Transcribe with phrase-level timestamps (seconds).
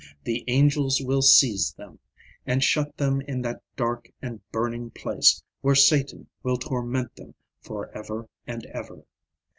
[0.23, 1.99] The angels will seize them,
[2.47, 7.95] and shut them in that dark and burning place where Satan will torment them for
[7.95, 9.03] ever and ever.